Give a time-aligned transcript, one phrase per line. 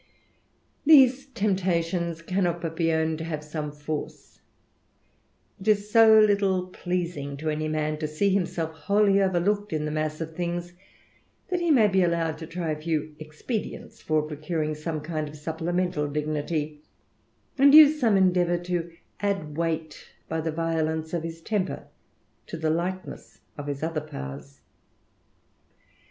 [0.83, 4.41] These temptations cannot but be owned to have som ^* force.
[5.59, 9.91] It is so little pleasing to any man to see himse^V^ wholly overlooked in the
[9.91, 10.73] mass of things,
[11.49, 16.07] that he may \>^* allowed to try a few expedients for procuring some kind supplemental
[16.07, 16.81] dignity,
[17.59, 21.83] and use some endeavour to ad< weight, by the violence of his temper,
[22.47, 24.61] to the lightness of other powers.